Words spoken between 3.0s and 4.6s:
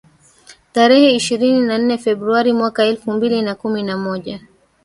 mbili na kumi na moja